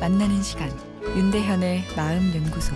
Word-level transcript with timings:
만나는 0.00 0.42
시간 0.42 0.68
윤대현의 1.16 1.84
마음 1.96 2.34
연구소 2.34 2.74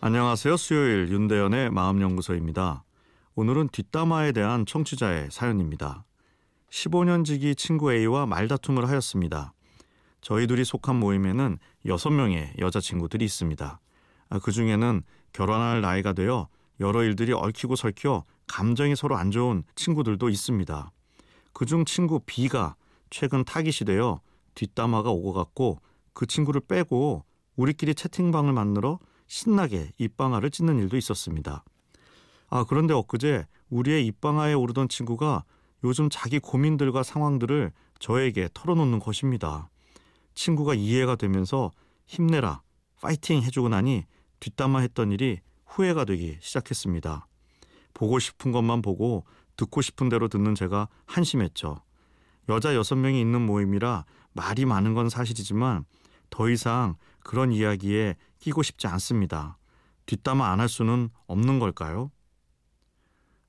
안녕하세요. 0.00 0.56
수요일 0.56 1.08
윤대현의 1.10 1.70
마음 1.70 2.00
연구소입니다. 2.00 2.84
오늘은 3.34 3.70
뒷담화에 3.70 4.30
대한 4.30 4.64
청취자의 4.64 5.28
사연입니다. 5.32 6.04
15년 6.70 7.24
지기 7.24 7.56
친구 7.56 7.92
A와 7.92 8.26
말다툼을 8.26 8.88
하였습니다. 8.88 9.52
저희 10.20 10.46
둘이 10.46 10.64
속한 10.64 10.94
모임에는 10.96 11.58
6명의 11.84 12.58
여자친구들이 12.60 13.24
있습니다. 13.24 13.80
아, 14.30 14.38
그 14.38 14.52
중에는 14.52 15.02
결혼할 15.32 15.80
나이가 15.80 16.12
되어 16.12 16.48
여러 16.78 17.02
일들이 17.02 17.32
얽히고 17.32 17.74
설켜 17.74 18.24
감정이 18.46 18.94
서로 18.94 19.16
안 19.16 19.32
좋은 19.32 19.64
친구들도 19.74 20.28
있습니다. 20.28 20.92
그중 21.52 21.84
친구 21.84 22.20
B가 22.20 22.76
최근 23.10 23.44
타깃이 23.44 23.86
되어 23.86 24.20
뒷담화가 24.54 25.10
오고 25.10 25.32
갔고 25.32 25.80
그 26.12 26.26
친구를 26.26 26.60
빼고 26.60 27.24
우리끼리 27.56 27.94
채팅방을 27.94 28.52
만들어 28.52 28.98
신나게 29.26 29.92
입방아를 29.98 30.50
찢는 30.50 30.78
일도 30.78 30.96
있었습니다. 30.96 31.64
아, 32.48 32.64
그런데 32.64 32.94
엊그제 32.94 33.46
우리의 33.68 34.06
입방아에 34.06 34.54
오르던 34.54 34.88
친구가 34.88 35.44
요즘 35.84 36.08
자기 36.10 36.38
고민들과 36.38 37.02
상황들을 37.02 37.72
저에게 37.98 38.48
털어놓는 38.54 38.98
것입니다. 39.00 39.68
친구가 40.34 40.74
이해가 40.74 41.16
되면서 41.16 41.72
힘내라, 42.06 42.62
파이팅 43.00 43.42
해주고 43.42 43.68
나니 43.68 44.04
뒷담화 44.40 44.80
했던 44.80 45.12
일이 45.12 45.40
후회가 45.66 46.04
되기 46.04 46.38
시작했습니다. 46.40 47.26
보고 47.92 48.18
싶은 48.18 48.52
것만 48.52 48.82
보고 48.82 49.24
듣고 49.58 49.82
싶은 49.82 50.08
대로 50.08 50.28
듣는 50.28 50.54
제가 50.54 50.88
한심했죠. 51.04 51.82
여자 52.48 52.74
여섯 52.74 52.96
명이 52.96 53.20
있는 53.20 53.44
모임이라 53.44 54.06
말이 54.32 54.64
많은 54.64 54.94
건 54.94 55.10
사실이지만 55.10 55.84
더 56.30 56.48
이상 56.48 56.96
그런 57.20 57.52
이야기에 57.52 58.16
끼고 58.38 58.62
싶지 58.62 58.86
않습니다. 58.86 59.58
뒷담화 60.06 60.48
안 60.50 60.60
할 60.60 60.68
수는 60.70 61.10
없는 61.26 61.58
걸까요? 61.58 62.10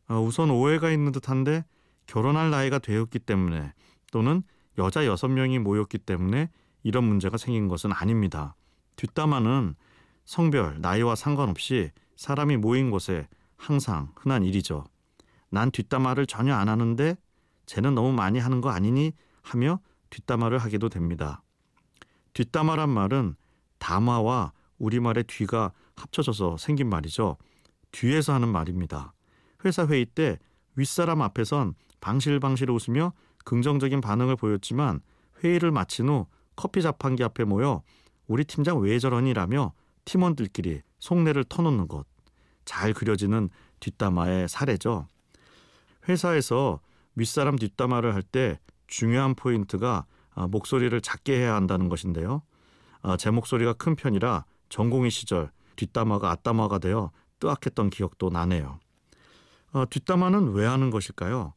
어, 0.09 0.19
우선 0.19 0.49
오해가 0.49 0.91
있는 0.91 1.13
듯한데 1.13 1.63
결혼할 2.07 2.49
나이가 2.49 2.79
되었기 2.79 3.19
때문에 3.19 3.71
또는 4.11 4.43
여자 4.77 5.05
여섯 5.05 5.27
명이 5.27 5.59
모였기 5.59 5.99
때문에 5.99 6.49
이런 6.83 7.03
문제가 7.03 7.37
생긴 7.37 7.67
것은 7.67 7.91
아닙니다. 7.93 8.55
뒷담화는 8.95 9.75
성별, 10.25 10.81
나이와 10.81 11.15
상관없이 11.15 11.91
사람이 12.15 12.57
모인 12.57 12.89
곳에 12.89 13.27
항상 13.55 14.11
흔한 14.15 14.43
일이죠. 14.43 14.85
난 15.49 15.71
뒷담화를 15.71 16.25
전혀 16.25 16.53
안 16.55 16.69
하는데 16.69 17.15
쟤는 17.65 17.95
너무 17.95 18.11
많이 18.11 18.39
하는 18.39 18.61
거 18.61 18.69
아니니 18.69 19.13
하며 19.41 19.79
뒷담화를 20.09 20.57
하게도 20.57 20.89
됩니다. 20.89 21.43
뒷담화란 22.33 22.89
말은 22.89 23.35
담화와 23.79 24.53
우리말의 24.77 25.25
뒤가 25.25 25.71
합쳐져서 25.95 26.57
생긴 26.57 26.89
말이죠. 26.89 27.37
뒤에서 27.91 28.33
하는 28.33 28.47
말입니다. 28.49 29.13
회사 29.65 29.85
회의 29.87 30.05
때 30.05 30.39
윗사람 30.75 31.21
앞에선 31.21 31.73
방실방실 32.01 32.71
웃으며 32.71 33.13
긍정적인 33.45 34.01
반응을 34.01 34.35
보였지만 34.35 35.01
회의를 35.43 35.71
마친 35.71 36.07
후 36.09 36.27
커피 36.55 36.81
자판기 36.81 37.23
앞에 37.23 37.43
모여 37.43 37.81
우리 38.27 38.43
팀장 38.43 38.79
왜 38.79 38.99
저러니라며 38.99 39.73
팀원들끼리 40.05 40.81
속내를 40.99 41.45
터놓는 41.45 41.87
것. 41.87 42.05
잘 42.65 42.93
그려지는 42.93 43.49
뒷담화의 43.79 44.47
사례죠. 44.47 45.07
회사에서 46.07 46.79
윗사람 47.15 47.57
뒷담화를 47.57 48.13
할 48.13 48.23
때 48.23 48.59
중요한 48.87 49.35
포인트가 49.35 50.05
아, 50.33 50.47
목소리를 50.47 50.99
작게 51.01 51.37
해야 51.37 51.55
한다는 51.55 51.89
것인데요. 51.89 52.41
아, 53.01 53.17
제 53.17 53.29
목소리가 53.31 53.73
큰 53.73 53.95
편이라 53.95 54.45
전공의 54.69 55.11
시절 55.11 55.51
뒷담화가 55.75 56.31
앞담화가 56.31 56.79
되어 56.79 57.11
뜨악했던 57.39 57.89
기억도 57.89 58.29
나네요. 58.29 58.79
어, 59.71 59.85
뒷담화는 59.89 60.53
왜 60.53 60.65
하는 60.65 60.89
것일까요? 60.89 61.53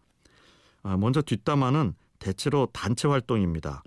아, 0.82 0.97
먼저 0.97 1.22
뒷담화는 1.22 1.94
대체로 2.19 2.69
단체 2.72 3.08
활동입니다. 3.08 3.82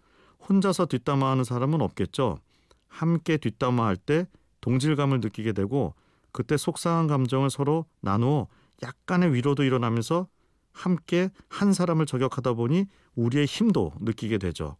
혼자서 0.47 0.85
뒷담화하는 0.87 1.43
사람은 1.43 1.81
없겠죠. 1.81 2.39
함께 2.87 3.37
뒷담화할 3.37 3.97
때 3.97 4.27
동질감을 4.61 5.19
느끼게 5.21 5.53
되고 5.53 5.93
그때 6.31 6.57
속상한 6.57 7.07
감정을 7.07 7.49
서로 7.49 7.85
나누어 8.01 8.47
약간의 8.83 9.33
위로도 9.33 9.63
일어나면서 9.63 10.27
함께 10.75 11.29
한 11.47 11.73
사람을 11.73 12.05
저격하다 12.05 12.53
보니 12.53 12.85
우리의 13.15 13.45
힘도 13.45 13.93
느끼게 14.01 14.37
되죠. 14.37 14.75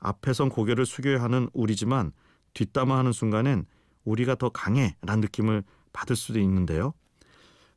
앞에선 0.00 0.48
고개를 0.48 0.84
숙여야 0.84 1.22
하는 1.22 1.48
우리지만 1.52 2.12
뒷담화하는 2.52 3.12
순간엔 3.12 3.64
우리가 4.04 4.34
더 4.34 4.48
강해라는 4.48 5.20
느낌을 5.20 5.62
받을 5.92 6.16
수도 6.16 6.40
있는데요. 6.40 6.92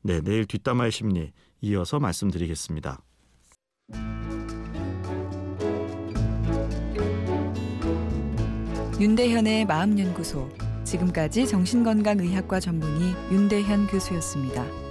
네, 0.02 0.20
내일 0.22 0.46
뒷담화의 0.46 0.92
심리 0.92 1.32
이어서 1.62 2.00
말씀드리겠습니다. 2.00 3.02
윤대현의 9.00 9.66
마음연구소 9.66 10.50
지금까지 10.84 11.48
정신건강의학과 11.48 12.60
전문의 12.60 13.14
윤대현 13.32 13.88
교수였습니다. 13.88 14.83